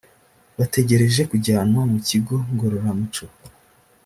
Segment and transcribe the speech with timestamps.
[0.57, 3.25] bategereje kujyanwa mu kigo ngororamuco